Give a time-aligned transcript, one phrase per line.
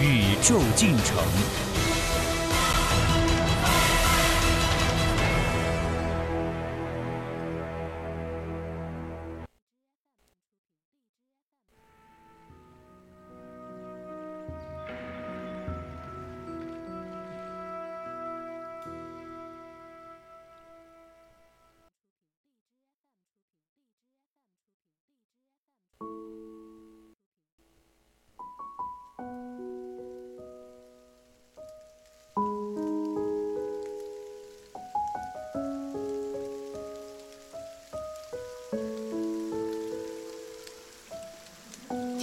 [0.00, 1.62] 宇宙进程。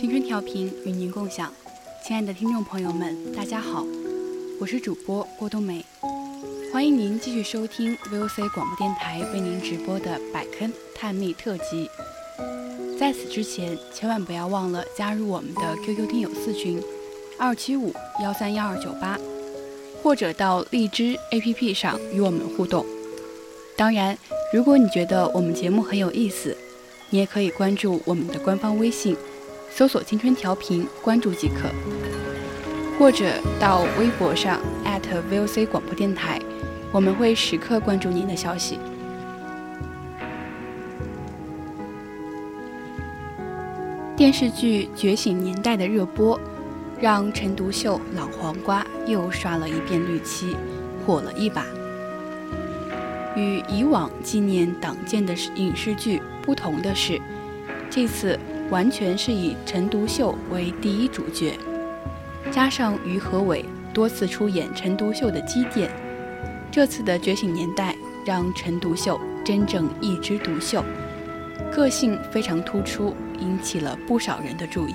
[0.10, 1.54] 青春调频与您共享，
[2.04, 3.86] 亲爱的听众朋友们，大家好，
[4.60, 5.86] 我是主播郭冬梅，
[6.74, 11.88] 欢迎您继续收听 VOC 广播电台为您直播的百坑探秘特辑。
[13.00, 16.82] 在此之前，千万不要忘了加入我们的 QQ 听友四群
[17.38, 19.16] 二七五幺三幺二九八，
[20.02, 22.84] 或者到荔枝 APP 上与我们互动。
[23.78, 24.18] 当然，
[24.52, 26.58] 如果你觉得我们节目很有意思，
[27.12, 29.16] 你也可以关注我们的官方微信。
[29.72, 31.70] 搜索“青春调频”，关注即可，
[32.98, 33.26] 或者
[33.60, 36.38] 到微博上 @VOC 广播电台，
[36.92, 38.78] 我们会时刻关注您的消息。
[44.18, 46.38] 电视剧《觉醒年代》的热播，
[47.00, 50.58] 让陈独秀老黄瓜又刷了一遍绿漆，
[51.06, 51.66] 火了一把。
[53.36, 57.18] 与以往纪念党建的影视剧不同的是，
[57.90, 58.38] 这次。
[58.70, 61.58] 完全是以陈独秀为第一主角，
[62.52, 65.90] 加上于和伟多次出演陈独秀的积淀，
[66.72, 70.84] 这次的觉醒年代让陈独秀真正一枝独秀，
[71.72, 74.94] 个性非常突出，引起了不少人的注意。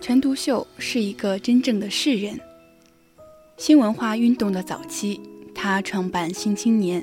[0.00, 2.47] 陈独秀是一个真正的士人。
[3.58, 5.20] 新文化运动的早期，
[5.52, 7.02] 他创办《新青年》，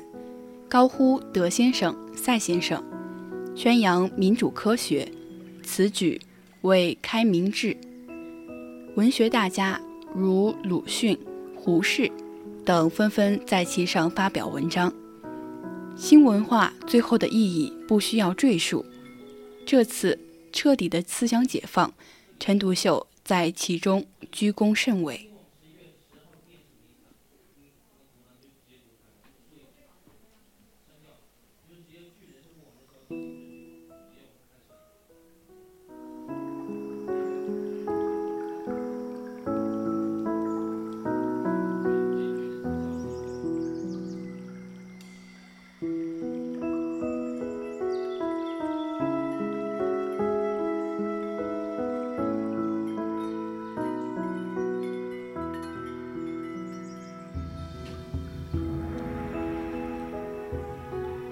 [0.70, 2.82] 高呼“德先生、赛先生”，
[3.54, 5.06] 宣扬民主科学，
[5.62, 6.18] 此举
[6.62, 7.76] 为开明志。
[8.94, 9.78] 文学大家
[10.14, 11.18] 如鲁迅、
[11.54, 12.10] 胡适
[12.64, 14.90] 等纷纷在其上发表文章。
[15.94, 18.82] 新文化最后的意义不需要赘述。
[19.66, 20.18] 这次
[20.52, 21.92] 彻底的思想解放，
[22.40, 25.25] 陈独秀在其中居功甚伟。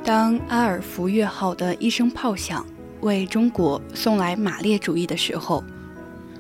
[0.05, 2.65] 当阿尔弗约号的一声炮响
[3.01, 5.65] 为中国送来马列主义的时候，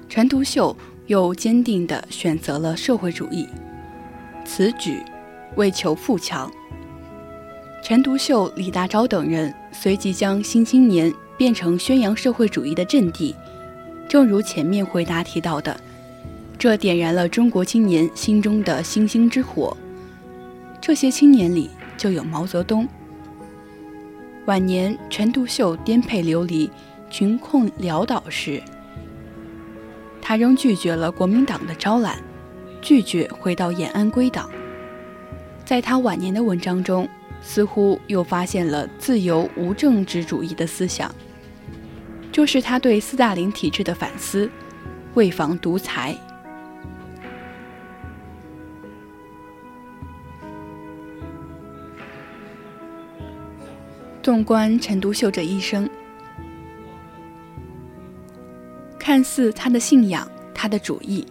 [0.07, 0.77] 陈独秀
[1.07, 3.49] 又坚定地选择了社会主义。
[4.45, 5.03] 此举
[5.57, 6.53] 为求富强。
[7.83, 13.35] 陈独秀、李大钊等人随即将《新青年》变成宣扬社会主义的阵地。
[14.07, 15.75] 正如前面回答提到的，
[16.59, 19.75] 这点燃了中国青年心中的星星之火。
[20.83, 22.87] 这些青年里就有毛泽东。
[24.47, 26.71] 晚年，陈独秀颠沛流离、
[27.11, 28.63] 穷困潦倒时，
[30.21, 32.19] 他仍拒绝了国民党的招揽，
[32.83, 34.51] 拒绝回到延安归党。
[35.65, 37.09] 在他晚年的文章中，
[37.41, 41.11] 似乎又发现了自由无政治主义的思想，
[42.31, 44.51] 就是他对斯大林体制的反思，
[45.15, 46.15] 为防独裁。
[54.25, 55.87] 纵观陈独秀这一生，
[58.99, 61.27] 看似他的信仰、他的主义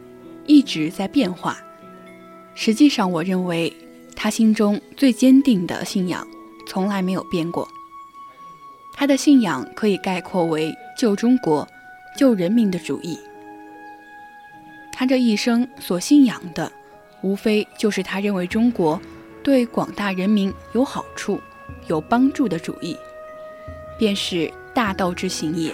[0.46, 1.58] 一直在变化，
[2.54, 3.76] 实际上，我认为
[4.16, 6.28] 他心中最坚定的信仰
[6.68, 7.68] 从来没有变过。
[8.94, 11.68] 他的信仰可以概括为救中国、
[12.16, 13.18] 救人民的主义。
[14.92, 16.72] 他这一生所信仰的，
[17.24, 19.02] 无非就是他认为中国
[19.42, 21.42] 对广大人民有好处、
[21.88, 22.98] 有帮助的主义，
[23.98, 25.74] 便是大道之行也。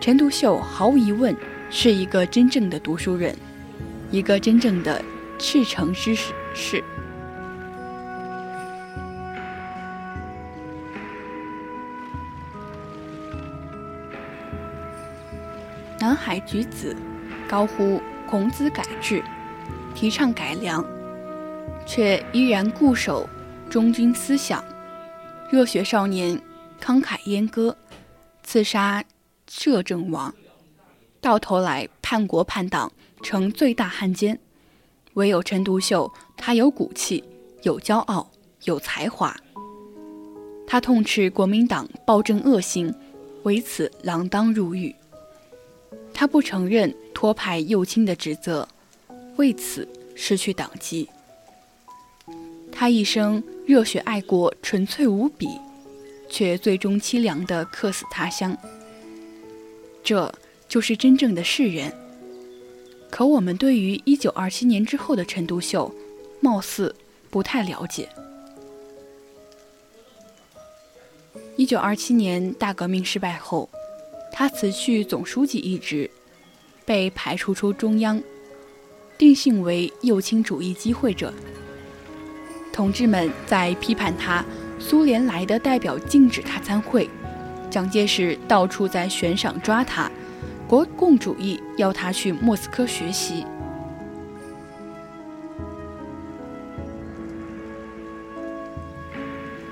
[0.00, 1.36] 陈独秀毫无疑问
[1.68, 3.36] 是一个真正的读书人，
[4.10, 5.02] 一个真正的
[5.38, 6.14] 赤诚之
[6.54, 6.82] 士。
[15.98, 16.96] 南海举子
[17.46, 19.22] 高呼孔子改制，
[19.94, 20.82] 提倡改良，
[21.84, 23.28] 却依然固守
[23.70, 24.64] 忠君思想。
[25.48, 26.36] 热血少年
[26.80, 27.76] 慷慨阉割，
[28.42, 29.04] 刺杀
[29.48, 30.34] 摄政王，
[31.20, 34.38] 到头来叛国叛党成最大汉奸。
[35.14, 37.22] 唯有陈独秀，他有骨气，
[37.62, 38.28] 有骄傲，
[38.64, 39.36] 有才华。
[40.66, 42.92] 他痛斥国民党暴政恶行，
[43.44, 44.94] 为此锒铛入狱。
[46.12, 48.66] 他不承认托派右倾的指责，
[49.36, 51.08] 为此失去党籍。
[52.72, 55.48] 他一生热血爱国，纯粹无比，
[56.28, 58.56] 却最终凄凉地客死他乡。
[60.02, 60.32] 这
[60.68, 61.92] 就是真正的世人。
[63.10, 65.92] 可我们对于一九二七年之后的陈独秀，
[66.40, 66.94] 貌似
[67.28, 68.08] 不太了解。
[71.56, 73.68] 一九二七年大革命失败后。
[74.32, 76.08] 他辞去总书记一职，
[76.86, 78.22] 被排除出中央，
[79.18, 81.34] 定性为右倾主义机会者。
[82.72, 84.44] 同志们在批判他，
[84.78, 87.08] 苏联来的代表禁止他参会，
[87.68, 90.10] 蒋介石到处在悬赏抓他，
[90.66, 93.44] 国共主义要他去莫斯科学习，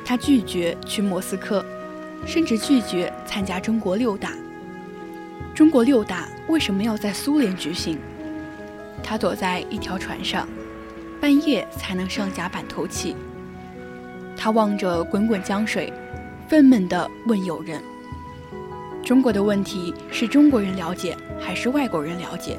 [0.05, 1.65] 他拒绝去莫斯科，
[2.27, 4.33] 甚至拒绝参加中国六大。
[5.55, 7.99] 中国六大为什么要在苏联举行？
[9.03, 10.47] 他躲在一条船上，
[11.21, 13.17] 半夜才能上甲板透气。
[14.37, 15.93] 他望着滚滚江水，
[16.49, 17.83] 愤懑地问友人
[19.05, 22.57] ：“中国的问题是中国人了解还是外国人了解？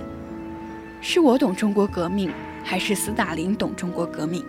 [1.02, 2.30] 是我懂中国革命，
[2.64, 4.44] 还是斯大林懂中国革命？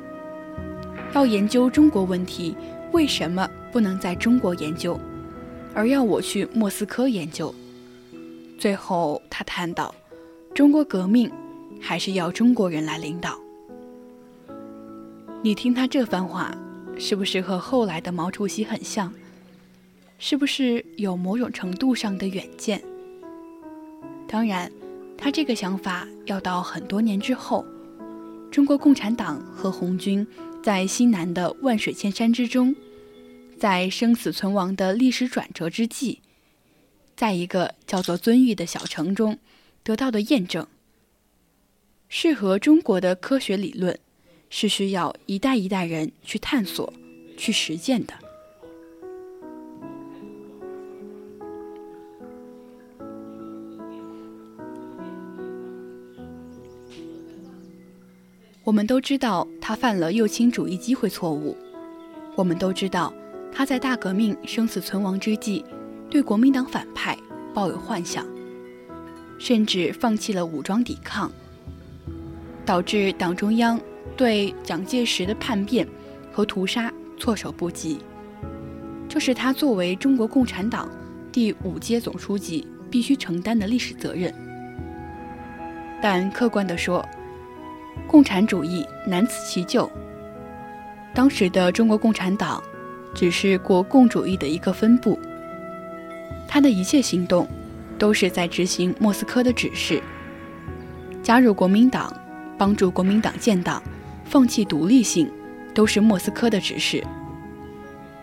[1.14, 2.56] 要研究中国问题，
[2.92, 4.98] 为什么不能在中国研究，
[5.72, 7.54] 而要我去莫斯科研究？”
[8.58, 9.94] 最后，他叹道
[10.52, 11.30] ：“中国革命
[11.80, 13.38] 还是要中国人来领导。”
[15.42, 16.54] 你听他这番话，
[16.98, 19.10] 是不是和后来的毛主席很像？
[20.18, 22.82] 是不是有某种程度上的远见？
[24.28, 24.70] 当然，
[25.16, 27.64] 他这个想法要到很多年之后，
[28.50, 30.26] 中国共产党和红军
[30.62, 32.76] 在西南的万水千山之中，
[33.58, 36.20] 在生死存亡的历史转折之际。
[37.16, 39.38] 在一个叫做遵义的小城中，
[39.82, 40.66] 得到的验证。
[42.10, 43.98] 适合中国的科学理论，
[44.50, 46.92] 是需要一代一代人去探索、
[47.36, 48.12] 去实践的。
[58.62, 61.56] 我们都知道他犯了右倾主义机会错误，
[62.36, 63.12] 我们都知道
[63.52, 65.64] 他在大革命生死存亡之际。
[66.08, 67.16] 对国民党反派
[67.54, 68.26] 抱有幻想，
[69.38, 71.30] 甚至放弃了武装抵抗，
[72.66, 73.80] 导致党中央
[74.20, 75.88] 对蒋介石的叛变
[76.30, 77.98] 和屠杀措手不及。
[79.08, 80.86] 这是他作为中国共产党
[81.32, 84.30] 第五届总书记必须承担的历史责任。
[86.02, 87.02] 但客观地说，
[88.06, 89.90] 共产主义难辞其咎。
[91.14, 92.62] 当时的中国共产党
[93.14, 95.18] 只是国共主义的一个分部。
[96.46, 97.48] 他的一切行动，
[97.98, 100.02] 都是在执行莫斯科的指示。
[101.22, 102.14] 加入国民党，
[102.58, 103.82] 帮助国民党建党，
[104.30, 105.28] 放弃独立性，
[105.74, 107.04] 都是莫斯科的指示。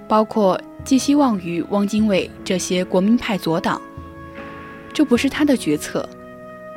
[0.08, 3.82] 包括寄希望于汪精卫这些国民派左党，
[4.94, 6.08] 这不是他的决策，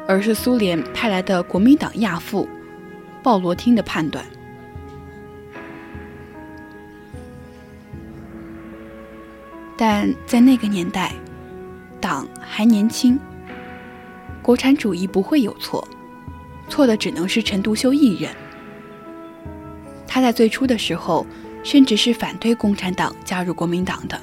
[0.09, 2.49] 而是苏联派来的国民党亚父
[3.23, 4.25] 鲍罗汀的判断。
[9.77, 11.15] 但在那个年代。
[12.03, 13.21] 党还年轻，
[14.41, 15.87] 国产主义不会有错，
[16.67, 18.35] 错的只能是陈独秀一人。
[20.13, 21.25] 他在最初的时候，
[21.63, 24.21] 甚至是反对共产党加入国民党的。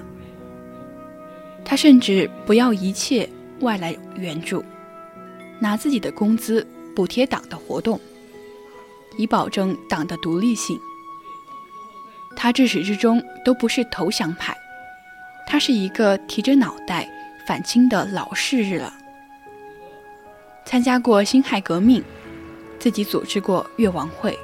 [1.64, 3.28] 他甚至不要一切
[3.62, 4.64] 外来援助，
[5.60, 7.98] 拿自己的工资补贴党的活动，
[9.18, 10.78] 以保证党的独立性。
[12.36, 14.54] 他至始至终都不是投降派，
[15.48, 17.10] 他是一个提着脑袋
[17.48, 18.94] 反清的老式日了。
[20.66, 22.04] 参加过辛亥革命，
[22.78, 24.38] 自己组织过越王会，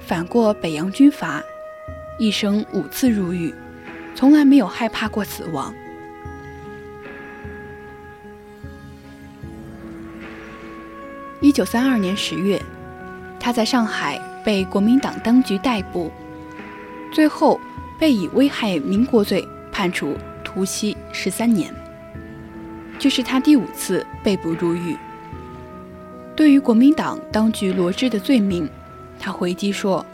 [0.00, 1.42] 反过北洋军阀，
[2.18, 3.54] 一生五次入狱，
[4.14, 5.74] 从来没有害怕过死亡。
[11.40, 12.60] 一九三二年十月，
[13.38, 16.10] 他在上海被国民党当局逮捕，
[17.12, 17.60] 最后
[17.98, 21.74] 被以危害民国罪判处徒刑十三年。
[22.98, 24.96] 这是他第五次被捕入狱。
[26.34, 28.68] 对于国民党当局罗织的罪名，
[29.18, 30.04] 他回击说：“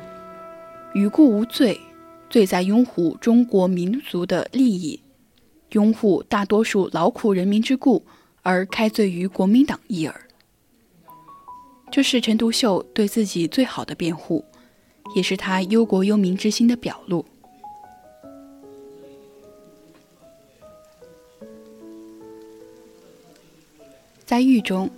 [0.95, 1.80] 余故无罪，
[2.28, 5.00] 罪在拥护中国民族的利益，
[5.71, 8.04] 拥护大多数劳苦人民之故，
[8.42, 10.21] 而开罪于国民党一耳。”
[11.90, 14.45] 这是陈独秀对自己最好的辩护，
[15.16, 17.25] 也是他忧国忧民之心的表露。
[24.25, 24.88] 在狱中。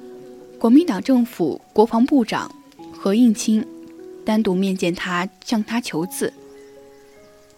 [0.59, 2.49] 国民党政府国防部长
[2.93, 3.67] 何应钦
[4.25, 6.33] 单独面见他，向他求字。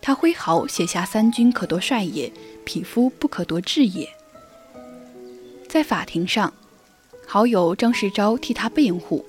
[0.01, 2.31] 他挥毫写下“三军可夺帅也，
[2.65, 4.09] 匹夫不可夺志也”。
[5.69, 6.53] 在法庭上，
[7.27, 9.25] 好友张世钊替他辩护，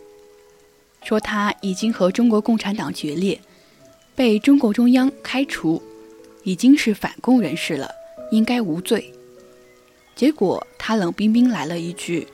[1.03, 3.39] 说他已经和中国共产党决裂，
[4.15, 5.81] 被中共中央开除，
[6.43, 7.89] 已经是反共人士了，
[8.31, 9.13] 应该无罪。
[10.15, 12.27] 结果他冷冰冰来了一句。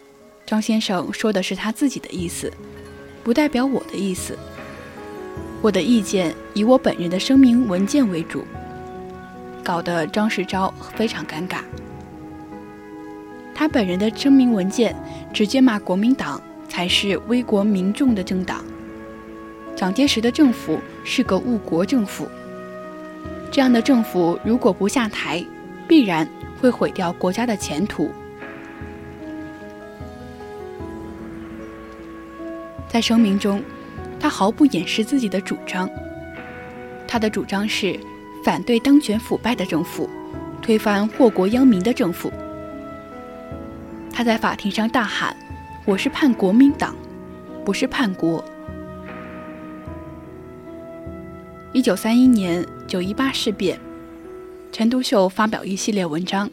[0.46, 2.52] 张先生说的是他自己的意思，
[3.24, 4.38] 不代表我的意思。
[5.62, 8.44] 我的意见以我本人的声明文件为主，
[9.64, 11.60] 搞得张世钊非常尴尬。
[13.54, 14.96] 他本人的声明文件
[15.32, 18.66] 直接骂国民党才是危国民众的政党，
[19.76, 22.28] 蒋介石的政府是个误国政府。
[23.52, 25.46] 这样的政府如果不下台，
[25.88, 26.28] 必然
[26.60, 28.10] 会毁掉国家的前途。
[32.88, 33.62] 在声明中，
[34.22, 35.90] 他毫不掩饰自己的主张。
[37.08, 38.00] 他的主张是
[38.46, 40.08] 反对当权腐败的政府，
[40.62, 42.32] 推翻祸国殃民的政府。
[44.14, 45.36] 他在法庭上大喊
[45.86, 46.96] ：“我是叛国民党，
[47.66, 48.46] 不是叛国。”
[51.74, 53.80] 一九三一年九一八事变，
[54.72, 56.48] 陈独秀发表一系列文章，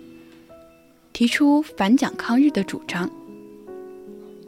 [1.13, 3.11] 提出反蒋抗日的主张。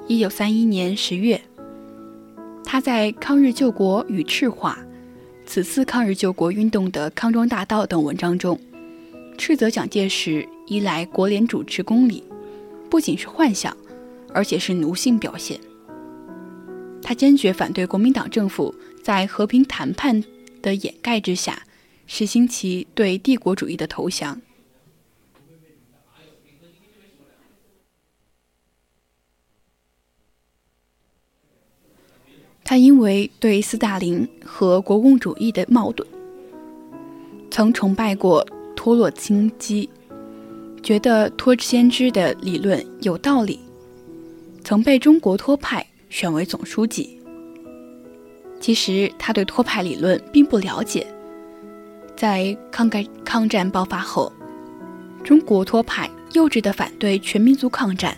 [0.09, 1.43] 一九三一年十月。
[2.65, 4.79] 他在《抗日救国与赤化》
[5.45, 8.59] 此次抗日救国运动的康庄大道等文章中，
[9.37, 12.23] 斥责蒋介石依赖国联主持公理，
[12.89, 13.77] 不仅是幻想，
[14.33, 15.59] 而且是奴性表现。
[17.03, 20.23] 他坚决反对国民党政府在和平谈判
[20.63, 21.61] 的掩盖之下，
[22.07, 24.41] 实行其对帝国主义的投降。
[32.71, 36.07] 他因为对斯大林和国共主义的矛盾，
[37.51, 38.47] 曾崇拜过
[38.77, 39.91] 托洛茨基，
[40.81, 43.59] 觉得托先知的理论有道理，
[44.63, 47.19] 曾被中国托派选为总书记。
[48.61, 51.05] 其实他对托派理论并不了解。
[52.15, 54.33] 在抗改抗战爆发后，
[55.25, 58.17] 中国托派幼稚地反对全民族抗战，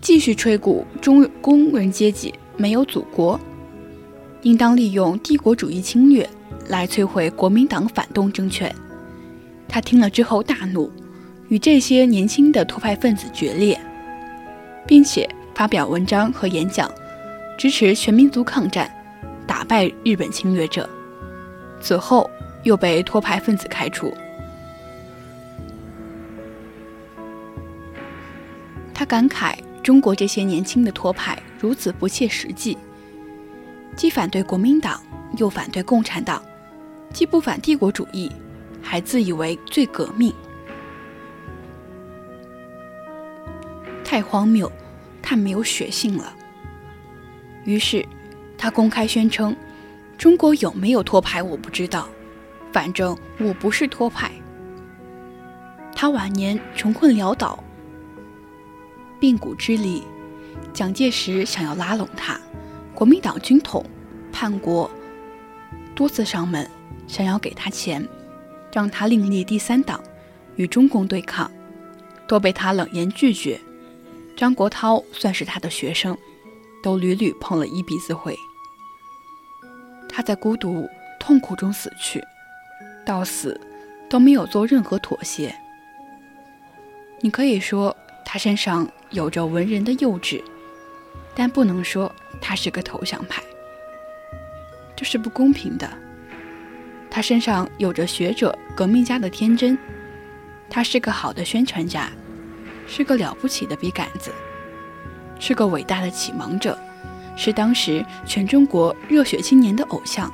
[0.00, 3.38] 继续吹鼓中工人阶级没有祖国。
[4.42, 6.28] 应当利用帝国主义侵略
[6.68, 8.72] 来摧毁国民党反动政权。
[9.66, 10.90] 他听了之后大怒，
[11.48, 13.78] 与这些年轻的托派分子决裂，
[14.86, 16.90] 并且发表文章和演讲，
[17.58, 18.90] 支持全民族抗战，
[19.46, 20.88] 打败日本侵略者。
[21.80, 22.30] 此后
[22.62, 24.12] 又被托派分子开除。
[28.94, 32.76] 他感慨：中国这些年轻的托派如此不切实际。
[33.98, 35.02] 既反对国民党，
[35.38, 36.40] 又反对共产党，
[37.12, 38.30] 既不反帝国主义，
[38.80, 40.32] 还自以为最革命，
[44.04, 44.70] 太荒谬，
[45.20, 46.32] 太没有血性了。
[47.64, 48.06] 于是，
[48.56, 49.54] 他公开宣称
[50.16, 52.08] ：“中国有没有托派我不知道，
[52.72, 54.30] 反正我不是托派。”
[55.92, 57.64] 他晚年穷困潦倒，
[59.18, 60.04] 病骨之离，
[60.72, 62.40] 蒋介石想要拉拢他。
[62.98, 63.84] 国民党军统
[64.32, 64.90] 叛国，
[65.94, 66.68] 多次上门，
[67.06, 68.04] 想要给他钱，
[68.72, 70.02] 让他另立第三党，
[70.56, 71.48] 与中共对抗，
[72.26, 73.60] 都被他冷言拒绝。
[74.36, 76.18] 张国焘算是他的学生，
[76.82, 78.36] 都屡屡碰了一鼻子灰。
[80.08, 80.84] 他在孤独
[81.20, 82.20] 痛苦中死去，
[83.06, 83.60] 到死
[84.10, 85.54] 都没有做任何妥协。
[87.20, 90.42] 你可以说他身上有着文人的幼稚，
[91.38, 93.40] 但不能说他是个投降派，
[94.96, 95.88] 这是不公平的。
[97.08, 99.78] 他身上有着学者、革命家的天真，
[100.68, 102.10] 他是个好的宣传家，
[102.88, 104.32] 是个了不起的笔杆子，
[105.38, 106.76] 是个伟大的启蒙者，
[107.36, 110.28] 是当时全中国热血青年的偶像。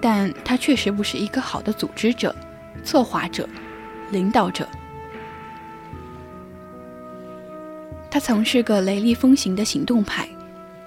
[0.00, 2.34] 但他确实不是一个好的组织者、
[2.82, 3.48] 策划者、
[4.10, 4.68] 领导者。
[8.10, 10.28] 他曾是个雷厉风行的行动派，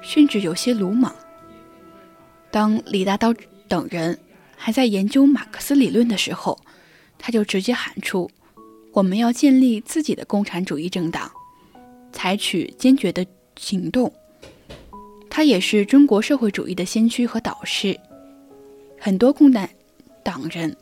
[0.01, 1.13] 甚至有些鲁莽。
[2.49, 3.35] 当李大钊
[3.67, 4.17] 等人
[4.55, 6.57] 还在研究马克思理论的时候，
[7.19, 8.31] 他就直接喊出
[8.93, 11.29] ：“我们要建立自己的共产主义政党，
[12.13, 13.25] 采取坚决的
[13.57, 14.11] 行动。”
[15.29, 17.99] 他也是中国社会主义的先驱和导师。
[18.99, 19.69] 很多共产
[20.23, 20.75] 党人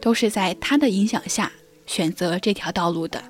[0.00, 1.52] 都是在他的影响下
[1.86, 3.22] 选择这条道路的。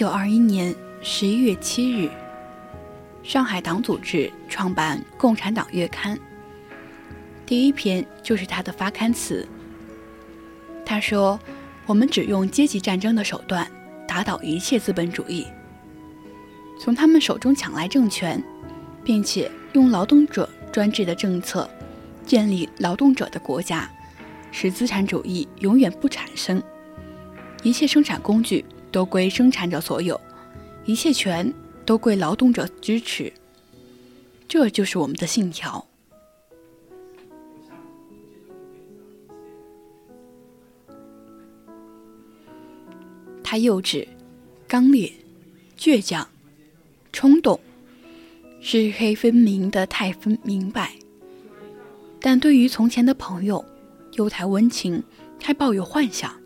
[0.00, 2.08] 九二一年十一月七日，
[3.22, 6.16] 上海党组织创办《共产党月刊》，
[7.44, 9.46] 第一篇就是他的发刊词。
[10.86, 11.38] 他说
[11.84, 13.70] ：“我们只用阶级战争的手段
[14.08, 15.46] 打倒一切资本主义，
[16.80, 18.42] 从他们手中抢来政权，
[19.04, 21.68] 并且用劳动者专制的政策
[22.24, 23.86] 建立劳动者的国家，
[24.50, 26.62] 使资产主义永远不产生。
[27.62, 30.20] 一切生产工具。”都归生产者所有，
[30.84, 31.52] 一切权
[31.84, 33.32] 都归劳动者支持。
[34.48, 35.86] 这就是我们的信条。
[43.42, 44.06] 他幼稚、
[44.68, 45.12] 刚烈、
[45.76, 46.28] 倔强、
[47.12, 47.58] 冲动，
[48.60, 50.92] 是黑分明的太分明白。
[52.20, 53.64] 但对于从前的朋友，
[54.12, 55.02] 又太温情，
[55.42, 56.39] 还抱有幻想。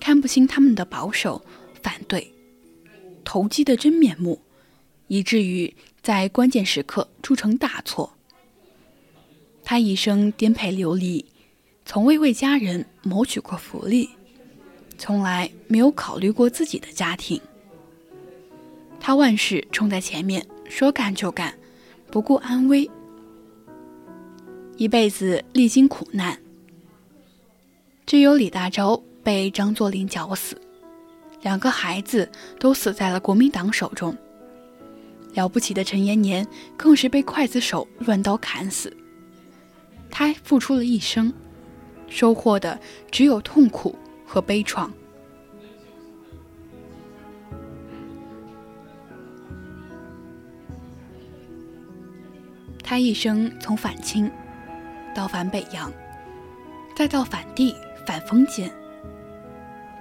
[0.00, 1.44] 看不清他们的保守、
[1.82, 2.32] 反对、
[3.24, 4.40] 投机的真面目，
[5.08, 8.14] 以至于在关键时刻铸成大错。
[9.64, 11.24] 他一生颠沛流离，
[11.84, 14.08] 从未为家人谋取过福利，
[14.96, 17.40] 从来没有考虑过自己的家庭。
[18.98, 21.58] 他万事冲在前面，说干就干，
[22.10, 22.90] 不顾安危，
[24.76, 26.40] 一辈子历经苦难。
[28.06, 29.02] 只有李大钊。
[29.28, 30.58] 被张作霖绞死，
[31.42, 32.26] 两个孩子
[32.58, 34.16] 都死在了国民党手中。
[35.34, 38.90] 了不起的陈延年更是被刽子手乱刀砍死。
[40.08, 41.30] 他付出了一生，
[42.08, 43.94] 收获的只有痛苦
[44.26, 44.90] 和悲怆。
[52.82, 54.30] 他一生从反清
[55.14, 55.92] 到反北洋，
[56.96, 57.74] 再到反帝、
[58.06, 58.72] 反封建。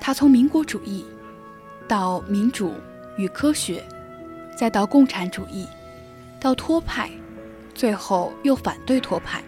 [0.08, 1.06] 他从民国主义
[1.86, 2.76] 到民主
[3.18, 3.84] 与科学，
[4.58, 5.68] 再到共产主义，
[6.40, 7.12] 到托派，
[7.76, 9.44] 最后又反对托派，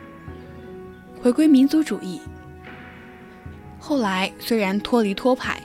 [1.21, 2.19] 回归民族主义。
[3.79, 5.63] 后来虽然脱离托派，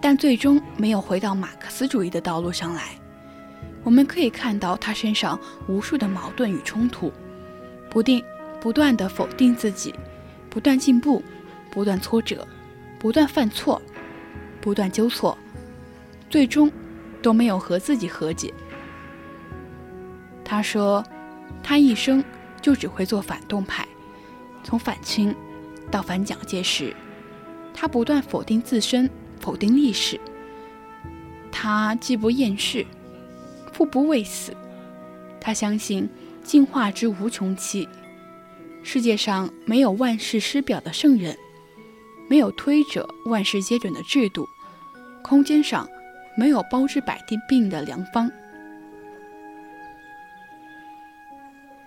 [0.00, 2.98] 但最终没有回到马克思主义的道路上来。
[3.84, 7.12] 我们可以看到他身上无数的矛盾与冲突，
[7.90, 8.24] 不定
[8.58, 9.94] 不断的否定自己，
[10.48, 11.22] 不断进步，
[11.70, 12.48] 不断挫折，
[12.98, 13.82] 不断犯错。
[14.60, 15.36] 不断纠错，
[16.28, 16.70] 最终
[17.22, 18.52] 都没有和自己和解。
[20.44, 21.04] 他说
[21.62, 22.22] ：“他一生
[22.60, 23.86] 就只会做反动派，
[24.62, 25.34] 从反清
[25.90, 26.94] 到反蒋介石，
[27.72, 30.20] 他不断否定自身，否定历史。
[31.52, 32.84] 他既不厌世，
[33.72, 34.54] 复不畏死。
[35.40, 36.08] 他相信
[36.42, 37.88] 进化之无穷期，
[38.82, 41.36] 世界上没有万世师表的圣人。”
[42.30, 44.48] 没有推者万事皆准的制度，
[45.20, 45.88] 空间上
[46.36, 48.30] 没有包治百病的良方。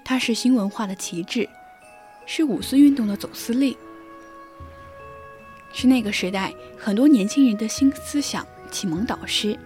[0.03, 1.47] 它是新文化的旗帜，
[2.25, 3.73] 是五四运动的总司令，
[5.71, 9.57] 是那个时代很多年轻人的新思想启蒙导师。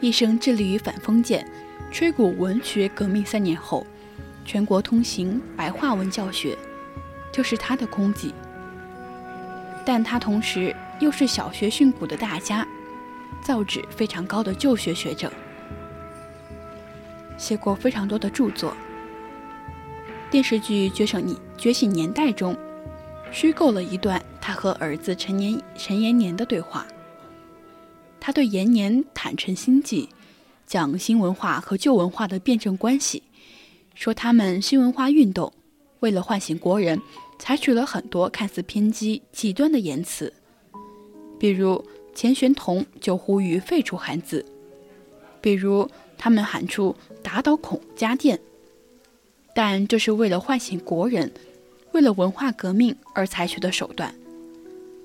[0.00, 1.46] 一生致力于反封建、
[1.92, 3.22] 吹鼓文学革命。
[3.26, 3.86] 三年后，
[4.46, 6.56] 全国通行白话文教学，
[7.30, 8.32] 就是他的功绩。
[9.88, 12.68] 但他同时又是小学训诂的大家，
[13.42, 15.32] 造诣非常高的旧学学者，
[17.38, 18.76] 写过非常多的著作。
[20.30, 22.54] 电视剧《觉醒你觉醒年代》中，
[23.32, 26.86] 虚构了一段他和儿子陈年陈延年的对话。
[28.20, 30.10] 他对延年坦诚心迹，
[30.66, 33.22] 讲新文化和旧文化的辩证关系，
[33.94, 35.50] 说他们新文化运动
[36.00, 37.00] 为了唤醒国人，
[37.38, 40.32] 采取了很多看似偏激极端的言辞，
[41.38, 41.84] 比如
[42.14, 44.44] 钱玄同就呼吁废除汉字，
[45.40, 48.40] 比如他们喊出打倒孔家店，
[49.54, 51.32] 但这是为了唤醒国人，
[51.92, 54.14] 为了文化革命而采取的手段。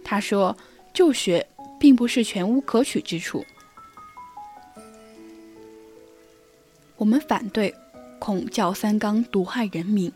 [0.04, 0.58] 他说
[0.94, 1.48] 旧学。
[1.80, 3.44] 并不是全无可取之处。
[6.96, 7.76] 我们反对
[8.20, 10.10] 孔教三纲毒害人民，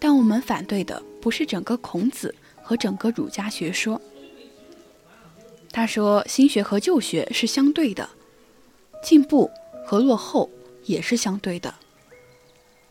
[0.00, 4.00] 但我们反对的不是整个孔子和整个儒家学说。
[5.70, 8.08] 他说，新学和旧学是相对的，
[9.04, 9.48] 进步
[9.86, 10.50] 和落后
[10.84, 11.72] 也是相对的。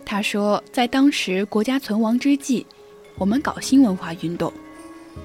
[0.05, 2.65] 他说，在当时国家存亡之际，
[3.17, 4.53] 我们搞新文化运动，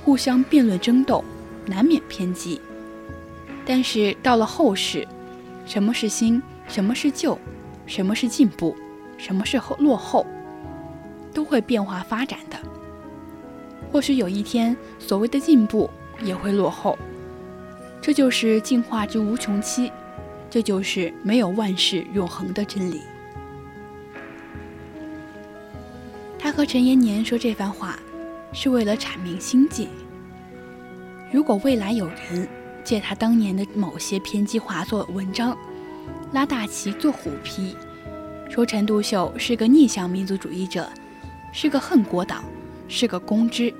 [0.02, 1.24] 互相辩论争斗。
[1.66, 2.60] 难免偏激，
[3.64, 5.08] 但是到了后世，
[5.64, 7.38] 什么是新，什么是旧，
[7.86, 8.76] 什么是进步，
[9.16, 10.26] 什么是后落后，
[11.34, 12.56] 都会变化发展的。
[13.92, 15.90] 或许有一天，所谓的进步
[16.22, 16.98] 也会落后，
[18.00, 19.92] 这就是进化之无穷期，
[20.48, 23.02] 这就是没有万事永恒的真理。
[26.38, 27.98] 他和陈延年说这番话，
[28.52, 29.88] 是为了阐明心迹。
[31.32, 32.48] 如果未来有人
[32.84, 35.56] 借他当年的某些偏激话做文章，
[36.32, 37.74] 拉大旗做虎皮，
[38.50, 40.88] 说陈独秀是个逆向民族主义者，
[41.56, 42.44] 是个恨国党，
[42.88, 43.72] 是个公知，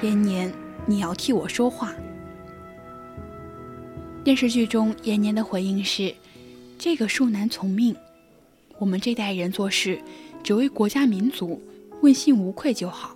[0.00, 0.50] 延年，
[0.86, 1.94] 你要替我说话。
[4.24, 6.14] 电视剧中延年的回应是：
[6.78, 7.94] 这个恕难从命，
[8.78, 10.00] 我们这代人做事
[10.42, 11.60] 只为国家民族，
[12.00, 13.14] 问心无愧就好，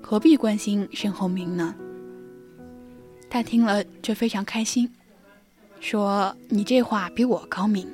[0.00, 1.74] 何必关心身后名呢？
[3.28, 4.88] 他听了就非常开心，
[5.80, 7.88] 说：“你这话比我高明，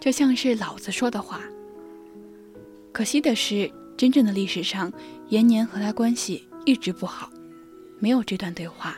[0.00, 1.42] 这像是老子说的话。”
[2.94, 4.92] 可惜的是，真正的历史上，
[5.28, 7.28] 延年和他关系一直不好，
[7.98, 8.96] 没有这段对话。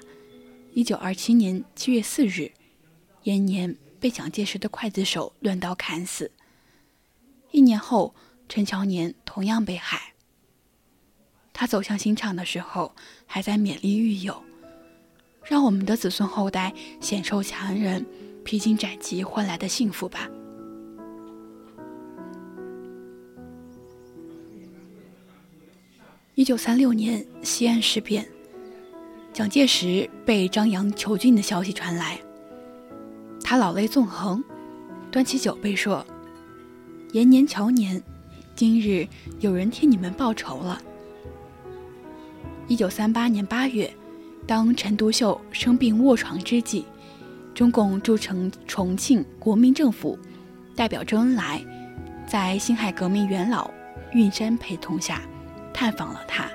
[0.75, 2.53] 一九二七年七月四日，
[3.23, 6.31] 延年被蒋介石的刽子手乱刀砍死。
[7.53, 8.15] 一年后，
[8.51, 10.13] 陈乔年同样被害。
[11.55, 14.45] 他走向刑场的时候，还在勉励狱友。
[15.43, 18.05] 让我们的子孙后代享受强人
[18.45, 20.29] 披荆斩棘换来的幸福吧。
[26.37, 28.29] 一九三六年西安事变，
[29.33, 32.21] 蒋介石被张扬囚禁的消息传来，
[33.43, 34.45] 他老泪纵横，
[35.11, 36.07] 端起酒杯说
[37.13, 38.03] ：“延年、乔年，
[38.55, 39.09] 今日
[39.41, 40.79] 有人替你们报仇了。”
[42.69, 43.91] 一九三八年八月。
[44.47, 46.85] 当陈独秀生病卧床之际，
[47.55, 50.17] 中共驻成重庆国民政府
[50.77, 51.65] 代表周恩来，
[52.29, 53.69] 在辛亥革命元老
[54.13, 55.21] 运山陪同下
[55.77, 56.49] 探访了他。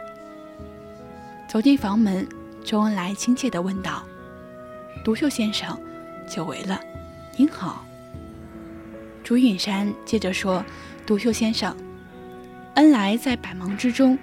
[1.47, 2.27] 走进房门，
[2.63, 4.01] 周恩来亲切地问道
[5.05, 5.79] ：“独秀先生，
[6.27, 6.81] 久违了，
[7.37, 7.85] 您好。”
[9.23, 10.65] 朱允山接着说
[11.05, 11.75] ：“独秀先生，
[12.73, 14.17] 恩来在百忙之中，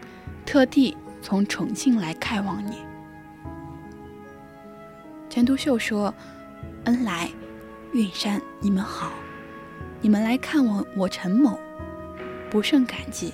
[0.44, 2.78] 特地从重庆来看望你。”
[5.30, 6.12] 陈独秀说
[6.87, 7.30] ：“恩来、
[7.92, 9.12] 运山，你们好，
[10.00, 11.56] 你们来看望我陈某，
[12.50, 13.32] 不胜感激。”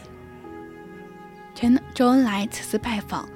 [1.54, 3.28] 陈周恩来此次拜访，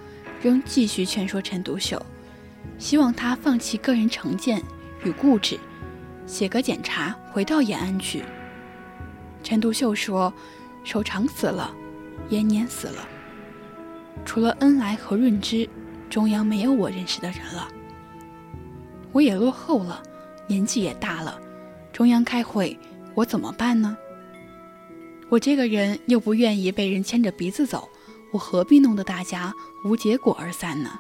[0.43, 2.05] 仍继续劝说陈独秀，
[2.77, 4.61] 希望他放弃个人成见
[5.05, 5.57] 与固执，
[6.27, 8.25] 写个检查，回到延安去。
[9.45, 10.33] 陈独秀说
[10.83, 11.73] ：“守常死了，
[12.29, 13.09] 延年死了，
[14.25, 15.69] 除了恩来和润之，
[16.11, 17.69] 中央没有我认识的人了。”
[19.13, 20.03] 我也落后了，
[20.49, 21.41] 年纪也大了，
[21.93, 22.77] 中央开会，
[23.15, 23.97] 我怎么办呢？
[25.29, 27.89] 我这个人又不愿意被人牵着鼻子走，
[28.33, 30.99] 我何必弄得大家无结果而散呢？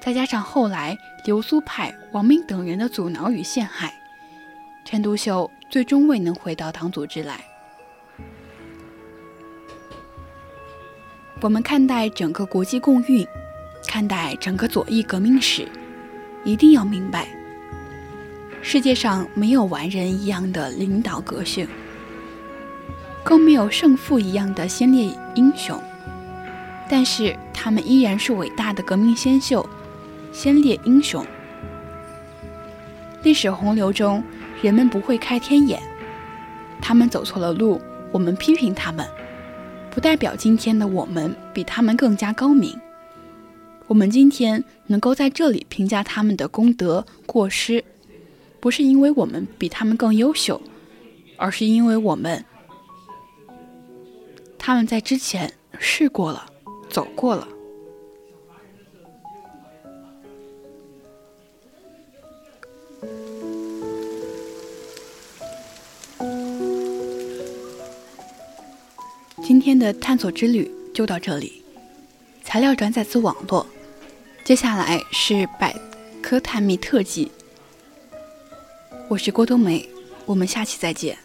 [0.00, 3.92] 再加上后来流苏派王明等人的阻挠与陷害，
[4.84, 7.44] 陈独秀最终未能回到党组织来。
[11.40, 13.26] 我们看待整个国际共运，
[13.86, 15.68] 看待整个左翼革命史，
[16.44, 17.28] 一定要明白，
[18.62, 21.68] 世界上没有完人一样的领导革命，
[23.28, 25.78] 更没有胜负一样的先烈英雄，
[26.88, 29.68] 但是他们依然是伟大的革命先秀、
[30.32, 31.22] 先烈英雄。
[33.22, 34.24] 历史洪流中，
[34.62, 35.78] 人们不会开天眼，
[36.80, 37.78] 他们走错了路，
[38.12, 39.06] 我们批评他们。
[39.90, 42.80] 不代表今天的我们比他们更加高明。
[43.88, 47.84] 我们今天能够在这里评价他们的功德过失，
[48.58, 50.62] 不是因为我们比他们更优秀，
[51.36, 52.42] 而是因为我们
[54.68, 56.46] 他们在之前试过了，
[56.90, 57.48] 走过了。
[69.42, 71.62] 今天的探索之旅就到这里，
[72.44, 73.66] 材料转载自网络。
[74.44, 75.74] 接下来是百
[76.22, 77.32] 科探秘特辑，
[79.08, 79.88] 我是郭冬梅，
[80.26, 81.16] 我们下期再见。